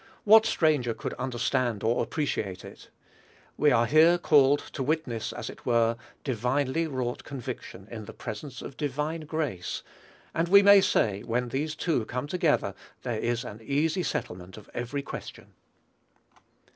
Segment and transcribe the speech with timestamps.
[0.23, 2.89] What stranger could understand or appreciate it?
[3.55, 8.63] We are here called to witness, as it were, divinely wrought conviction in the presence
[8.63, 9.83] of divine grace;
[10.33, 14.71] and we may say, when these two come together there is an easy settlement of
[14.73, 15.53] every question.